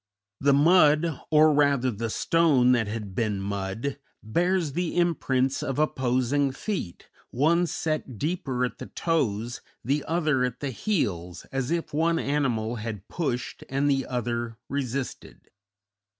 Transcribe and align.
The 0.39 0.53
mud, 0.53 1.21
or 1.29 1.53
rather 1.53 1.91
the 1.91 2.09
stone 2.09 2.71
that 2.71 2.87
had 2.87 3.13
been 3.13 3.39
mud, 3.39 3.99
bears 4.23 4.71
the 4.73 4.97
imprints 4.97 5.61
of 5.61 5.77
opposing 5.77 6.51
feet, 6.53 7.07
one 7.29 7.67
set 7.67 8.17
deeper 8.17 8.65
at 8.65 8.79
the 8.79 8.87
toes, 8.87 9.61
the 9.85 10.03
other 10.07 10.43
at 10.43 10.59
the 10.59 10.71
heels, 10.71 11.45
as 11.51 11.69
if 11.69 11.93
one 11.93 12.17
animal 12.17 12.77
had 12.77 13.07
pushed 13.09 13.63
and 13.69 13.87
the 13.91 14.07
other 14.07 14.57
resisted. 14.67 15.51